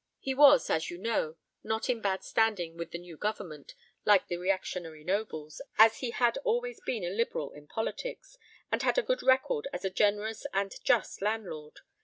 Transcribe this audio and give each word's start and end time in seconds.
He 0.19 0.33
was, 0.33 0.67
as 0.71 0.89
you 0.89 0.97
know, 0.97 1.35
not 1.63 1.87
in 1.87 2.01
bad 2.01 2.23
standing 2.23 2.75
with 2.75 2.89
the 2.89 2.97
new 2.97 3.17
Government, 3.17 3.75
like 4.03 4.25
the 4.29 4.37
reactionary 4.37 5.03
nobles, 5.03 5.61
as 5.77 5.99
he 5.99 6.09
had 6.09 6.39
always 6.39 6.81
been 6.83 7.03
a 7.03 7.09
liberal 7.11 7.51
in 7.51 7.67
politics, 7.67 8.35
and 8.71 8.81
had 8.81 8.97
a 8.97 9.03
good 9.03 9.21
record 9.21 9.67
as 9.71 9.85
a 9.85 9.91
generous 9.91 10.47
and 10.53 10.73
just 10.83 11.21
landlord. 11.21 11.81